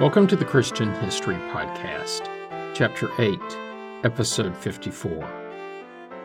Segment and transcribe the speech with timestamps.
[0.00, 2.24] Welcome to the Christian History Podcast,
[2.74, 3.38] Chapter 8,
[4.02, 5.12] Episode 54.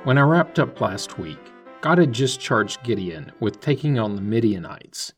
[0.05, 1.51] When I wrapped up last week,
[1.81, 5.11] God had just charged Gideon with taking on the Midianites.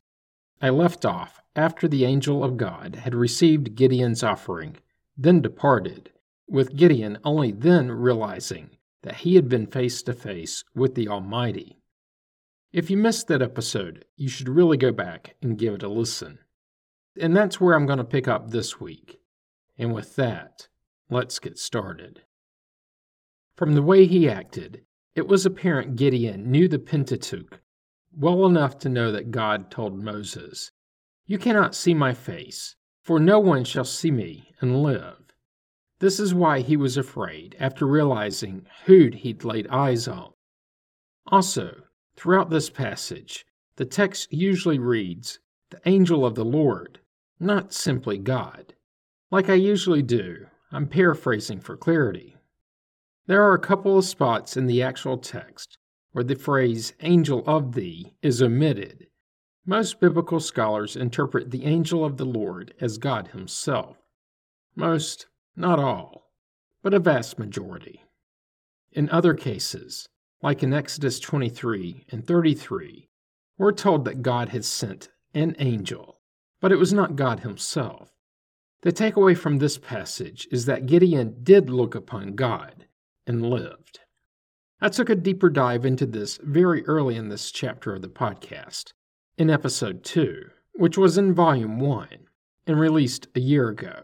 [0.59, 4.77] I left off after the angel of God had received Gideon's offering,
[5.15, 6.09] then departed,
[6.49, 8.71] with Gideon only then realizing
[9.03, 11.77] that he had been face to face with the Almighty.
[12.73, 16.39] If you missed that episode, you should really go back and give it a listen.
[17.19, 19.19] And that's where I'm going to pick up this week.
[19.77, 20.67] And with that,
[21.09, 22.23] let's get started.
[23.55, 24.83] From the way he acted,
[25.15, 27.59] it was apparent Gideon knew the Pentateuch
[28.15, 30.71] well enough to know that God told Moses,
[31.25, 35.17] You cannot see my face, for no one shall see me and live.
[35.99, 40.33] This is why he was afraid after realizing who'd he'd laid eyes on.
[41.27, 41.83] Also,
[42.15, 46.99] throughout this passage, the text usually reads, The angel of the Lord,
[47.39, 48.73] not simply God.
[49.29, 52.37] Like I usually do, I'm paraphrasing for clarity.
[53.27, 55.77] There are a couple of spots in the actual text
[56.11, 59.07] where the phrase angel of thee is omitted.
[59.65, 63.97] Most biblical scholars interpret the angel of the Lord as God Himself.
[64.75, 66.31] Most, not all,
[66.81, 68.01] but a vast majority.
[68.93, 70.07] In other cases,
[70.41, 73.09] like in Exodus 23 and 33,
[73.57, 76.16] we're told that God has sent an angel
[76.59, 78.11] but it was not God himself.
[78.81, 82.85] The takeaway from this passage is that Gideon did look upon God
[83.25, 83.99] and lived.
[84.79, 88.93] I took a deeper dive into this very early in this chapter of the podcast,
[89.37, 92.07] in episode 2, which was in volume 1
[92.67, 94.03] and released a year ago.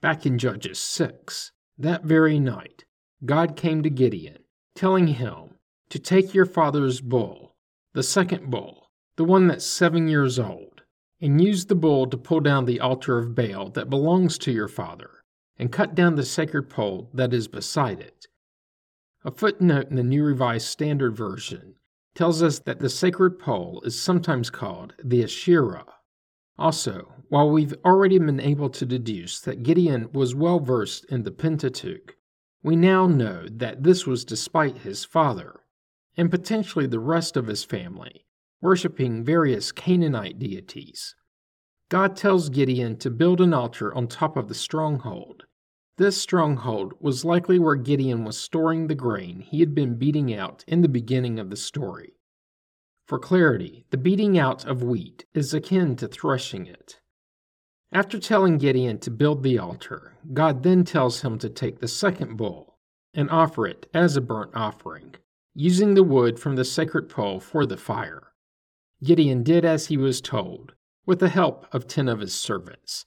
[0.00, 2.84] Back in Judges 6, that very night,
[3.24, 4.38] God came to Gideon,
[4.74, 5.56] telling him
[5.90, 7.54] to take your father's bull,
[7.92, 10.75] the second bull, the one that's seven years old,
[11.20, 14.68] and use the bull to pull down the altar of Baal that belongs to your
[14.68, 15.22] father,
[15.58, 18.26] and cut down the sacred pole that is beside it.
[19.24, 21.74] A footnote in the New Revised Standard Version
[22.14, 25.86] tells us that the sacred pole is sometimes called the Asherah.
[26.58, 31.30] Also, while we've already been able to deduce that Gideon was well versed in the
[31.30, 32.16] Pentateuch,
[32.62, 35.60] we now know that this was despite his father,
[36.16, 38.25] and potentially the rest of his family,
[38.60, 41.14] worshiping various Canaanite deities.
[41.88, 45.44] God tells Gideon to build an altar on top of the stronghold.
[45.98, 50.64] This stronghold was likely where Gideon was storing the grain he had been beating out
[50.66, 52.14] in the beginning of the story.
[53.06, 56.98] For clarity, the beating out of wheat is akin to threshing it.
[57.92, 62.36] After telling Gideon to build the altar, God then tells him to take the second
[62.36, 62.78] bull
[63.14, 65.14] and offer it as a burnt offering,
[65.54, 68.32] using the wood from the sacred pole for the fire.
[69.04, 70.74] Gideon did as he was told,
[71.04, 73.06] with the help of ten of his servants.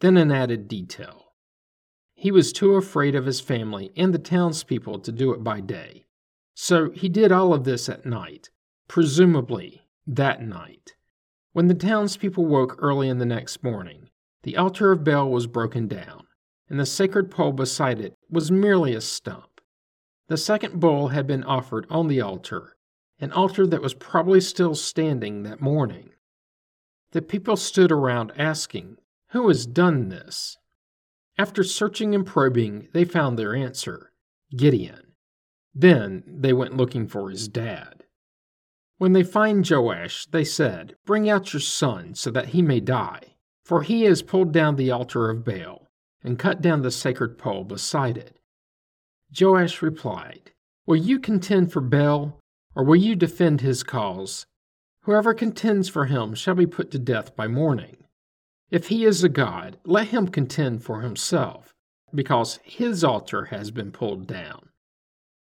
[0.00, 1.34] Then an added detail.
[2.14, 6.06] He was too afraid of his family and the townspeople to do it by day.
[6.54, 8.50] So he did all of this at night,
[8.88, 10.94] presumably that night.
[11.52, 14.10] When the townspeople woke early in the next morning,
[14.42, 16.26] the altar of Baal was broken down,
[16.68, 19.60] and the sacred pole beside it was merely a stump.
[20.28, 22.76] The second bull had been offered on the altar,
[23.22, 26.10] an altar that was probably still standing that morning.
[27.12, 28.96] The people stood around asking,
[29.28, 30.58] Who has done this?
[31.38, 34.10] After searching and probing, they found their answer
[34.56, 35.12] Gideon.
[35.72, 38.02] Then they went looking for his dad.
[38.98, 43.36] When they find Joash, they said, Bring out your son so that he may die,
[43.64, 45.86] for he has pulled down the altar of Baal
[46.24, 48.40] and cut down the sacred pole beside it.
[49.40, 50.50] Joash replied,
[50.86, 52.41] Will you contend for Baal
[52.74, 54.46] or will you defend his cause?
[55.02, 57.96] Whoever contends for him shall be put to death by morning.
[58.70, 61.74] If he is a god, let him contend for himself,
[62.14, 64.70] because his altar has been pulled down.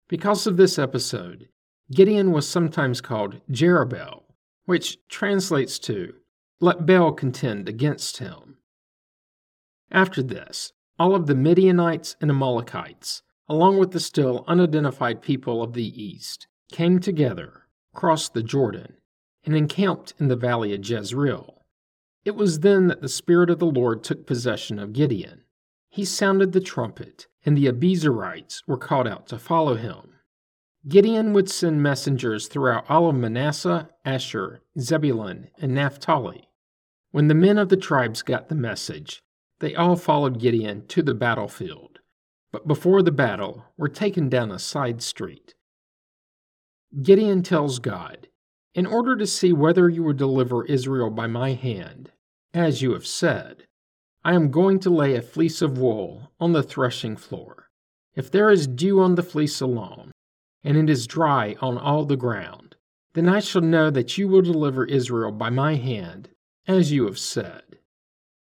[0.08, 1.50] Because of this episode,
[1.92, 4.24] Gideon was sometimes called Jerubbaal,
[4.66, 6.14] which translates to,
[6.62, 8.58] Let Baal contend against him.
[9.92, 15.74] After this, all of the Midianites and Amalekites, along with the still unidentified people of
[15.74, 17.64] the east, came together,
[17.94, 18.98] crossed the Jordan,
[19.44, 21.66] and encamped in the valley of Jezreel.
[22.26, 25.44] It was then that the Spirit of the Lord took possession of Gideon.
[25.90, 30.16] He sounded the trumpet, and the Abiezrites were called out to follow him.
[30.88, 36.50] Gideon would send messengers throughout all of Manasseh, Asher, Zebulun, and Naphtali.
[37.12, 39.22] When the men of the tribes got the message,
[39.60, 42.00] they all followed Gideon to the battlefield,
[42.52, 45.54] but before the battle were taken down a side street.
[47.04, 48.30] Gideon tells God,
[48.74, 52.12] In order to see whether you will deliver Israel by my hand,
[52.52, 53.68] as you have said,
[54.24, 57.70] I am going to lay a fleece of wool on the threshing floor.
[58.16, 60.12] If there is dew on the fleece alone,
[60.64, 62.76] and it is dry on all the ground,
[63.14, 66.30] then I shall know that you will deliver Israel by my hand,
[66.68, 67.78] as you have said.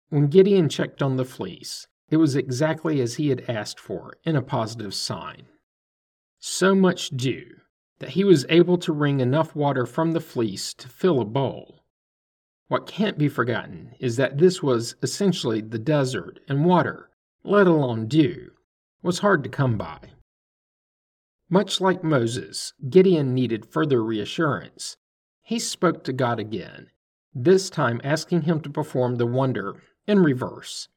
[0.09, 4.37] When Gideon checked on the fleece, it was exactly as he had asked for in
[4.37, 5.47] a positive sign.
[6.39, 7.58] So much dew
[7.99, 11.83] that he was able to wring enough water from the fleece to fill a bowl.
[12.67, 17.09] What can't be forgotten is that this was essentially the desert, and water,
[17.43, 18.51] let alone dew,
[19.01, 19.99] was hard to come by.
[21.49, 24.97] Much like Moses, Gideon needed further reassurance.
[25.41, 26.91] He spoke to God again,
[27.33, 30.89] this time asking him to perform the wonder in reverse.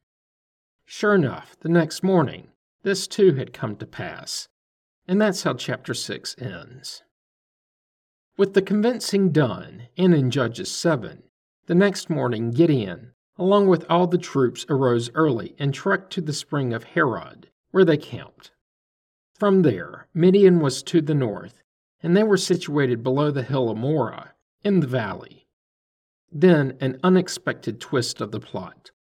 [0.85, 2.49] Sure enough, the next morning,
[2.83, 4.47] this too had come to pass.
[5.07, 7.03] And that's how chapter 6 ends.
[8.37, 11.23] With the convincing done, and in Judges 7,
[11.67, 16.33] the next morning Gideon, along with all the troops, arose early and trekked to the
[16.33, 18.51] spring of Harod, where they camped.
[19.37, 21.61] From there, Midian was to the north,
[22.01, 24.33] and they were situated below the hill of Moreh,
[24.63, 25.47] in the valley.
[26.31, 28.91] Then an unexpected twist of the plot.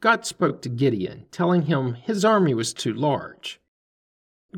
[0.00, 3.60] God spoke to Gideon, telling him his army was too large.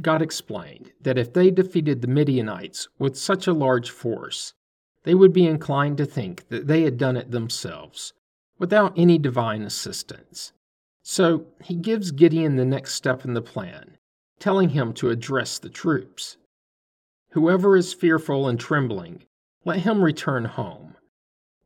[0.01, 4.55] God explained that if they defeated the Midianites with such a large force,
[5.03, 8.13] they would be inclined to think that they had done it themselves,
[8.59, 10.53] without any divine assistance.
[11.03, 13.97] So he gives Gideon the next step in the plan,
[14.39, 16.37] telling him to address the troops.
[17.31, 19.25] Whoever is fearful and trembling,
[19.65, 20.97] let him return home.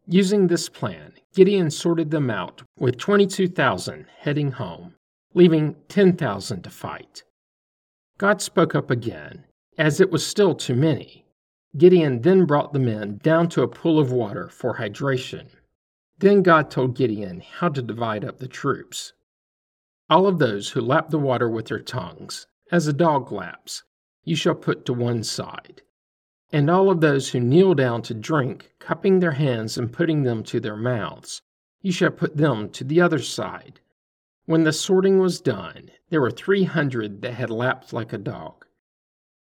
[0.06, 4.94] Using this plan, Gideon sorted them out with 22,000 heading home,
[5.34, 7.22] leaving 10,000 to fight.
[8.16, 9.44] God spoke up again,
[9.76, 11.26] as it was still too many.
[11.76, 15.49] Gideon then brought the men down to a pool of water for hydration.
[16.19, 19.12] Then God told Gideon how to divide up the troops.
[20.08, 23.82] All of those who lap the water with their tongues, as a dog laps,
[24.22, 25.82] you shall put to one side.
[26.52, 30.44] And all of those who kneel down to drink, cupping their hands and putting them
[30.44, 31.43] to their mouths,
[31.82, 33.81] you shall put them to the other side.
[34.46, 38.67] When the sorting was done, there were three hundred that had lapped like a dog.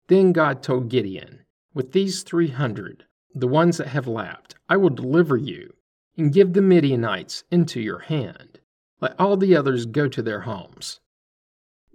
[0.09, 3.05] Then God told Gideon, with these three hundred,
[3.35, 5.73] the ones that have lapped, I will deliver you,
[6.19, 8.61] and give the Midianites into your hand.
[9.00, 11.00] Let all the others go to their homes.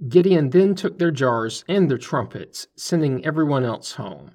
[0.10, 4.32] Gideon then took their jars and their trumpets, sending everyone else home.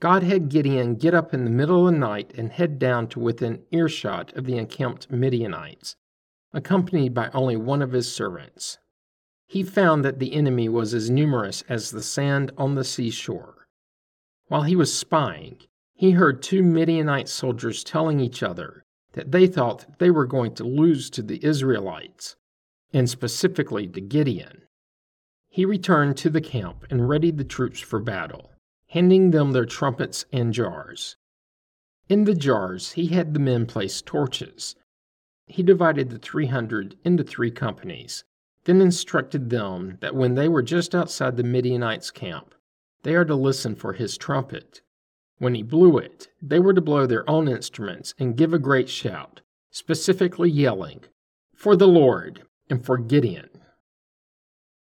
[0.00, 3.20] God had Gideon get up in the middle of the night and head down to
[3.20, 5.94] within earshot of the encamped Midianites,
[6.52, 8.78] accompanied by only one of his servants.
[9.46, 13.66] He found that the enemy was as numerous as the sand on the seashore.
[14.46, 15.58] While he was spying,
[15.94, 20.64] he heard two Midianite soldiers telling each other that they thought they were going to
[20.64, 22.36] lose to the Israelites,
[22.92, 24.62] and specifically to Gideon.
[25.48, 28.52] He returned to the camp and readied the troops for battle,
[28.88, 31.16] handing them their trumpets and jars.
[32.08, 34.76] In the jars, he had the men place torches.
[35.50, 38.22] He divided the 300 into three companies,
[38.66, 42.54] then instructed them that when they were just outside the Midianites' camp,
[43.02, 44.80] they are to listen for his trumpet.
[45.38, 48.88] When he blew it, they were to blow their own instruments and give a great
[48.88, 49.40] shout,
[49.72, 51.00] specifically yelling,
[51.56, 53.50] For the Lord and for Gideon.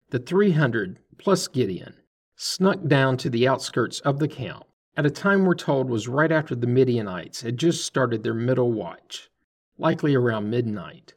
[0.10, 1.94] The 300 plus Gideon
[2.36, 4.66] snuck down to the outskirts of the camp
[4.98, 8.72] at a time we're told was right after the Midianites had just started their middle
[8.72, 9.30] watch,
[9.78, 11.16] likely around midnight.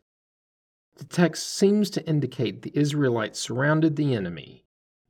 [0.97, 4.65] The text seems to indicate the Israelites surrounded the enemy.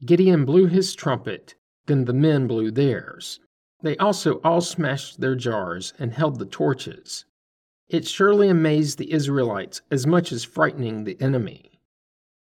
[0.04, 1.54] Gideon blew his trumpet
[1.88, 3.40] then the men blew theirs.
[3.82, 7.24] They also all smashed their jars and held the torches.
[7.88, 11.80] It surely amazed the Israelites as much as frightening the enemy.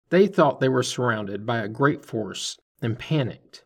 [0.09, 3.65] They thought they were surrounded by a great force and panicked.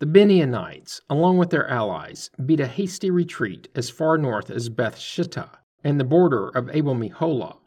[0.00, 4.96] The Midianites, along with their allies, beat a hasty retreat as far north as Beth
[4.96, 7.58] Shittah and the border of Abel Meholah.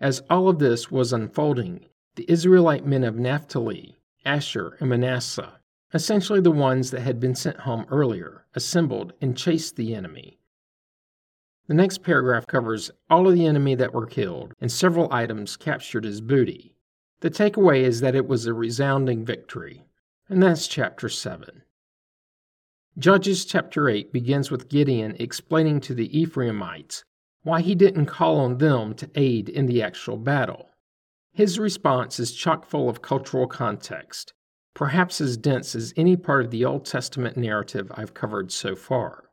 [0.00, 5.60] As all of this was unfolding, the Israelite men of Naphtali, Asher, and Manasseh
[5.94, 10.38] essentially the ones that had been sent home earlier, assembled and chased the enemy.
[11.68, 16.04] The next paragraph covers all of the enemy that were killed and several items captured
[16.04, 16.76] as booty.
[17.20, 19.86] The takeaway is that it was a resounding victory,
[20.28, 21.62] and that's chapter 7.
[22.98, 27.04] Judges chapter 8 begins with Gideon explaining to the Ephraimites
[27.46, 30.68] why he didn't call on them to aid in the actual battle.
[31.32, 34.32] His response is chock full of cultural context,
[34.74, 39.30] perhaps as dense as any part of the Old Testament narrative I've covered so far.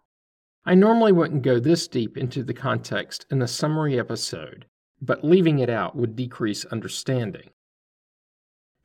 [0.63, 4.67] I normally wouldn't go this deep into the context in a summary episode,
[5.01, 7.49] but leaving it out would decrease understanding.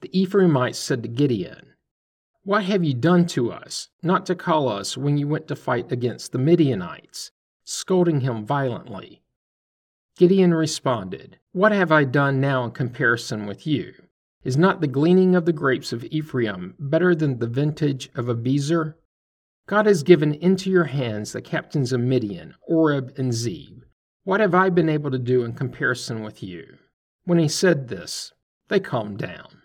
[0.01, 1.75] The Ephraimites said to Gideon,
[2.45, 5.93] What have you done to us, not to call us when you went to fight
[5.93, 7.31] against the Midianites?
[7.69, 9.23] Scolding him violently.
[10.17, 13.93] Gideon responded, What have I done now in comparison with you?
[14.43, 18.95] Is not the gleaning of the grapes of Ephraim better than the vintage of Abiezer?
[19.67, 23.83] God has given into your hands the captains of Midian, Oreb, and Zeeb.
[24.25, 26.79] What have I been able to do in comparison with you?
[27.25, 28.33] When he said this,
[28.69, 29.61] they calmed down.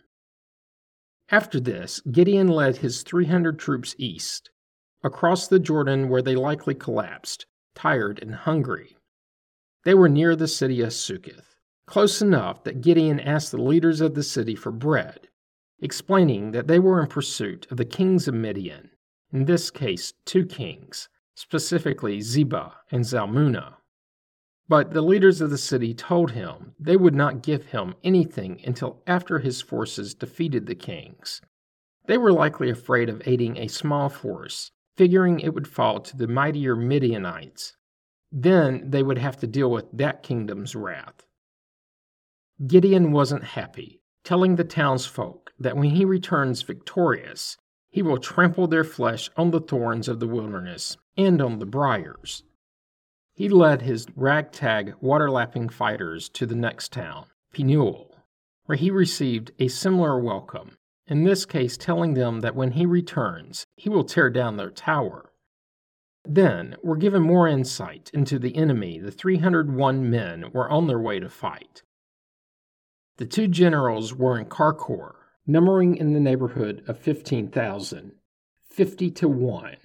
[1.29, 4.49] After this, Gideon led his 300 troops east,
[5.03, 7.45] across the Jordan where they likely collapsed,
[7.75, 8.95] tired and hungry.
[9.83, 14.13] They were near the city of Succoth, close enough that Gideon asked the leaders of
[14.13, 15.27] the city for bread,
[15.79, 18.91] explaining that they were in pursuit of the kings of Midian,
[19.31, 23.75] in this case, two kings, specifically Zebah and Zalmunna.
[24.69, 29.01] But the leaders of the city told him they would not give him anything until
[29.05, 31.41] after his forces defeated the kings.
[32.05, 36.27] They were likely afraid of aiding a small force figuring it would fall to the
[36.27, 37.75] mightier Midianites.
[38.31, 41.25] Then they would have to deal with that kingdom's wrath.
[42.65, 47.57] Gideon wasn't happy, telling the townsfolk that when he returns victorious,
[47.89, 52.43] he will trample their flesh on the thorns of the wilderness and on the briars.
[53.33, 58.15] He led his ragtag, water-lapping fighters to the next town, Penuel,
[58.65, 63.65] where he received a similar welcome in this case telling them that when he returns,
[63.75, 65.31] he will tear down their tower.
[66.25, 71.19] Then we're given more insight into the enemy the 301 men were on their way
[71.19, 71.83] to fight.
[73.17, 78.13] The two generals were in Karkor, numbering in the neighborhood of 15,000,
[78.69, 79.75] 50 to 1.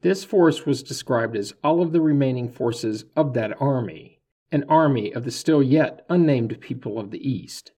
[0.00, 5.12] This force was described as all of the remaining forces of that army, an army
[5.12, 7.72] of the still yet unnamed people of the East.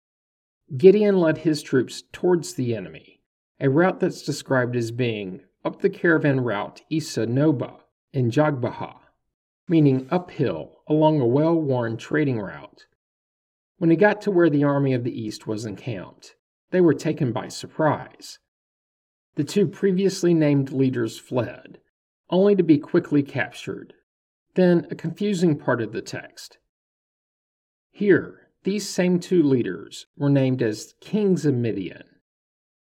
[0.75, 3.21] Gideon led his troops towards the enemy,
[3.61, 7.81] a route that's described as being up the caravan route Isa Nobah
[8.13, 8.99] in Jogbehah,
[9.69, 12.87] meaning uphill along a well worn trading route.
[13.79, 16.35] When he got to where the army of the east was encamped,
[16.71, 18.39] they were taken by surprise.
[19.37, 21.79] The two previously named leaders fled,
[22.29, 23.95] only to be quickly captured.
[24.55, 26.59] Then a confusing part of the text.
[27.91, 32.03] Here, these same two leaders were named as kings of Midian.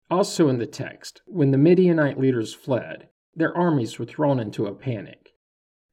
[0.09, 4.73] Also in the text, when the Midianite leaders fled, their armies were thrown into a
[4.73, 5.33] panic.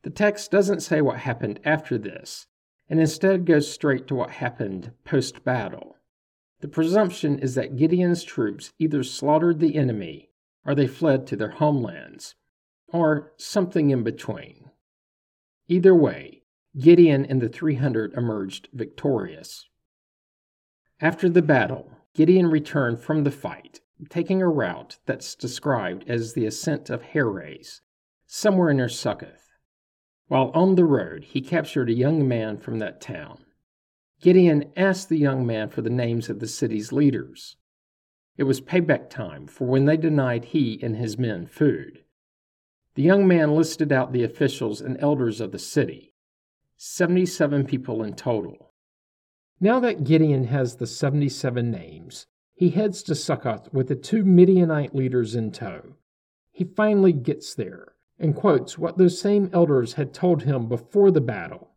[0.04, 2.46] The text doesn't say what happened after this,
[2.88, 5.96] and instead goes straight to what happened post battle.
[6.60, 10.30] The presumption is that Gideon's troops either slaughtered the enemy
[10.64, 12.36] or they fled to their homelands,
[12.86, 14.70] or something in between.
[15.66, 16.44] Either way,
[16.78, 19.66] Gideon and the 300 emerged victorious.
[21.02, 26.46] After the battle, Gideon returned from the fight, taking a route that's described as the
[26.46, 27.80] ascent of Heres,
[28.28, 29.50] somewhere near Succoth.
[30.28, 33.44] While on the road, he captured a young man from that town.
[34.20, 37.56] Gideon asked the young man for the names of the city's leaders.
[38.36, 42.04] It was payback time for when they denied he and his men food.
[42.94, 46.14] The young man listed out the officials and elders of the city
[46.76, 48.71] 77 people in total.
[49.62, 54.92] Now that Gideon has the 77 names, he heads to Succoth with the two Midianite
[54.92, 55.94] leaders in tow.
[56.50, 61.20] He finally gets there and quotes what those same elders had told him before the
[61.20, 61.70] battle.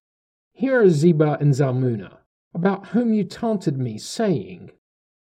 [0.51, 2.17] Here are Zebah and Zalmunna,
[2.55, 4.71] about whom you taunted me, saying,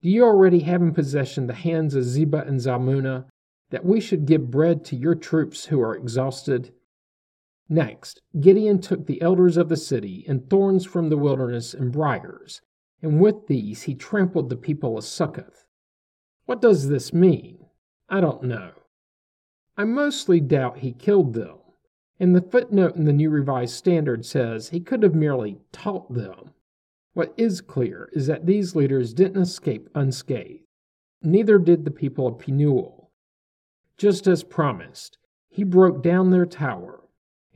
[0.01, 3.27] Do you already have in possession the hands of Zebah and Zalmunna,
[3.69, 6.73] that we should give bread to your troops who are exhausted?
[7.71, 12.61] Next, Gideon took the elders of the city and thorns from the wilderness and briars,
[12.99, 15.65] and with these he trampled the people of Succoth.
[16.45, 17.67] What does this mean?
[18.09, 18.71] I don't know.
[19.77, 21.59] I mostly doubt he killed them,
[22.19, 26.55] and the footnote in the New Revised Standard says he could have merely taught them.
[27.13, 30.63] What is clear is that these leaders didn't escape unscathed.
[31.21, 33.11] Neither did the people of Penuel.
[33.95, 37.03] Just as promised, he broke down their tower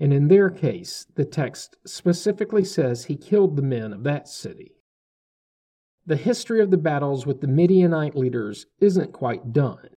[0.03, 4.75] and in their case, the text specifically says he killed the men of that city.
[6.05, 9.91] The history of the battles with the Midianite leaders isn't quite done,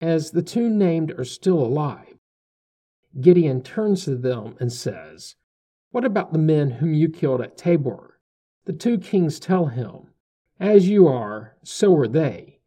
[0.00, 2.20] as the two named are still alive.
[3.20, 5.34] Gideon turns to them and says,
[5.90, 8.20] What about the men whom you killed at Tabor?
[8.66, 10.12] The two kings tell him,
[10.60, 12.60] As you are, so are they,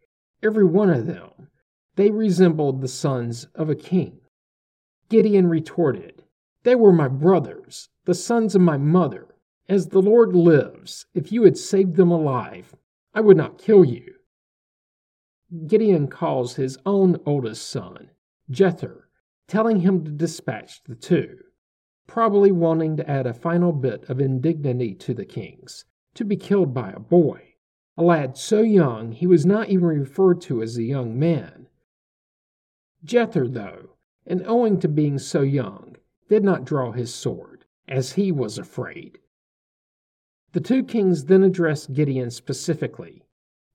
[0.43, 1.47] every one of them.
[1.95, 4.19] They resembled the sons of a king.
[5.07, 6.14] Gideon retorted,
[6.65, 9.27] they were my brothers, the sons of my mother.
[9.69, 12.75] As the Lord lives, if you had saved them alive,
[13.13, 14.15] I would not kill you.
[15.67, 18.09] Gideon calls his own oldest son,
[18.51, 19.03] Jether,
[19.47, 21.37] telling him to dispatch the two,
[22.07, 26.73] probably wanting to add a final bit of indignity to the kings, to be killed
[26.73, 27.53] by a boy,
[27.95, 31.67] a lad so young he was not even referred to as a young man.
[33.05, 35.94] Jether, though, and owing to being so young,
[36.27, 39.19] did not draw his sword, as he was afraid.
[40.53, 43.23] The two kings then addressed Gideon specifically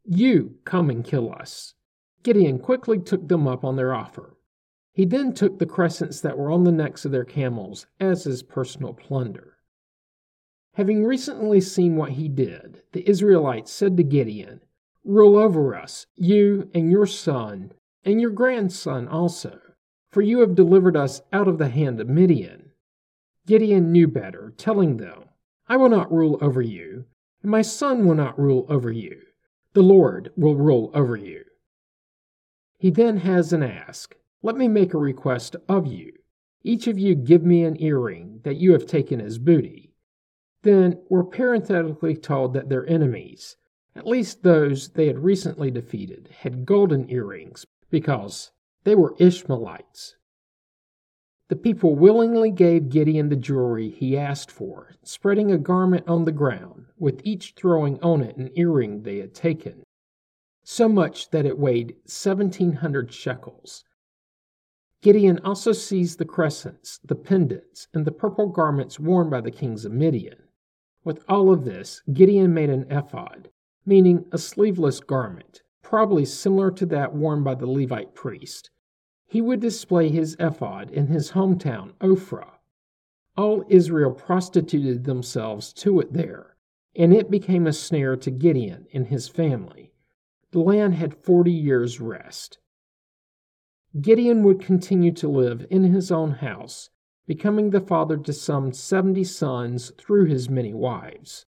[0.05, 1.75] You come and kill us.
[2.23, 4.37] Gideon quickly took them up on their offer.
[4.93, 8.43] He then took the crescents that were on the necks of their camels as his
[8.43, 9.59] personal plunder.
[10.75, 14.61] Having recently seen what he did, the Israelites said to Gideon,
[15.05, 17.73] Rule over us, you and your son,
[18.05, 19.61] and your grandson also,
[20.11, 22.73] for you have delivered us out of the hand of Midian.
[23.47, 25.25] Gideon knew better, telling them,
[25.69, 27.05] I will not rule over you,
[27.43, 29.23] and my son will not rule over you.
[29.73, 31.45] The Lord will rule over you.
[32.77, 36.13] He then has an ask Let me make a request of you.
[36.63, 39.95] Each of you give me an earring that you have taken as booty.
[40.63, 43.57] Then we're parenthetically told that their enemies,
[43.95, 48.51] at least those they had recently defeated, had golden earrings because
[48.85, 50.17] they were Ishmaelites.
[51.49, 56.33] The people willingly gave Gideon the jewelry he asked for, spreading a garment on the
[56.33, 59.83] ground, with each throwing on it an earring they had taken,
[60.63, 63.85] so much that it weighed 1,700 shekels.
[65.03, 69.85] Gideon also seized the crescents, the pendants, and the purple garments worn by the kings
[69.85, 70.45] of Midian.
[71.03, 73.51] With all of this, Gideon made an ephod,
[73.85, 78.71] meaning a sleeveless garment, probably similar to that worn by the Levite priest
[79.31, 82.55] he would display his ephod in his hometown, Ophrah.
[83.37, 86.57] All Israel prostituted themselves to it there,
[86.97, 89.93] and it became a snare to Gideon and his family.
[90.51, 92.59] The land had forty years' rest.
[94.01, 96.91] Gideon would continue to live in his own house,
[97.29, 101.47] becoming the father to some seventy sons through his many wives.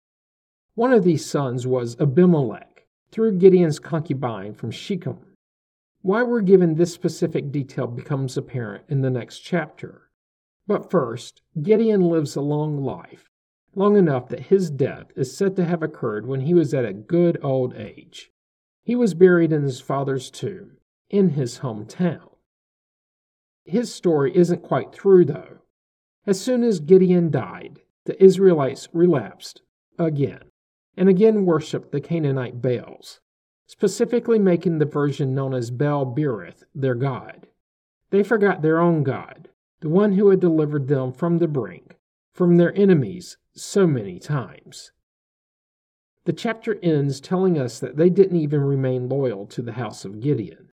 [0.76, 2.71] One of these sons was Abimelech,
[3.12, 5.18] through Gideon's concubine from Shechem.
[6.01, 10.09] Why we're given this specific detail becomes apparent in the next chapter.
[10.66, 13.29] But first, Gideon lives a long life,
[13.75, 16.92] long enough that his death is said to have occurred when he was at a
[16.92, 18.33] good old age.
[18.83, 20.79] He was buried in his father's tomb,
[21.11, 22.31] in his hometown.
[23.64, 25.59] His story isn't quite through, though.
[26.27, 29.62] As soon as Gideon died, the Israelites relapsed
[29.98, 30.51] again,
[30.96, 33.20] and again worshiped the Canaanite Baals
[33.72, 37.46] specifically making the version known as Baal Berith their god.
[38.11, 39.48] They forgot their own God,
[39.81, 41.96] the one who had delivered them from the brink,
[42.35, 44.92] from their enemies so many times.
[46.24, 50.20] The chapter ends telling us that they didn't even remain loyal to the house of
[50.20, 50.70] Gideon.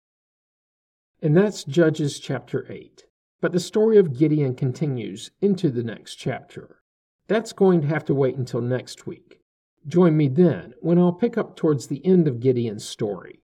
[1.21, 3.07] And that's Judges chapter 8.
[3.41, 6.81] But the story of Gideon continues into the next chapter.
[7.27, 9.41] That's going to have to wait until next week.
[9.87, 13.43] Join me then when I'll pick up towards the end of Gideon's story.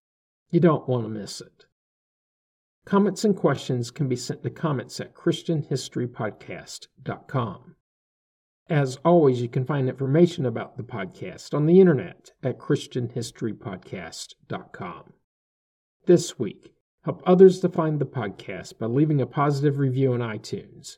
[0.49, 1.67] You don't want to miss it.
[2.83, 7.75] Comments and questions can be sent to comments at ChristianHistoryPodcast.com.
[8.69, 15.13] As always, you can find information about the podcast on the internet at ChristianHistoryPodcast.com.
[16.05, 16.73] This week,
[17.03, 20.97] help others to find the podcast by leaving a positive review on iTunes.